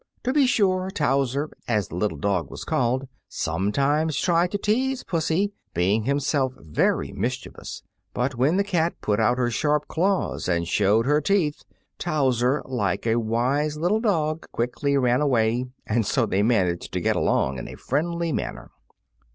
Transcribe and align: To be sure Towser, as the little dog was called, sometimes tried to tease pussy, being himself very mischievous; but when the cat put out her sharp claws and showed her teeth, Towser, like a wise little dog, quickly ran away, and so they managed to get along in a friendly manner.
To 0.23 0.33
be 0.33 0.47
sure 0.47 0.89
Towser, 0.89 1.51
as 1.67 1.89
the 1.89 1.95
little 1.95 2.17
dog 2.17 2.49
was 2.49 2.63
called, 2.63 3.07
sometimes 3.29 4.17
tried 4.19 4.49
to 4.49 4.57
tease 4.57 5.03
pussy, 5.03 5.53
being 5.75 6.05
himself 6.05 6.53
very 6.57 7.11
mischievous; 7.11 7.83
but 8.11 8.33
when 8.33 8.57
the 8.57 8.63
cat 8.63 8.95
put 9.01 9.19
out 9.19 9.37
her 9.37 9.51
sharp 9.51 9.87
claws 9.87 10.49
and 10.49 10.67
showed 10.67 11.05
her 11.05 11.21
teeth, 11.21 11.63
Towser, 11.99 12.63
like 12.65 13.05
a 13.05 13.19
wise 13.19 13.77
little 13.77 13.99
dog, 14.01 14.47
quickly 14.51 14.97
ran 14.97 15.21
away, 15.21 15.65
and 15.85 16.03
so 16.03 16.25
they 16.25 16.41
managed 16.41 16.91
to 16.93 16.99
get 16.99 17.15
along 17.15 17.59
in 17.59 17.67
a 17.67 17.75
friendly 17.75 18.31
manner. 18.33 18.71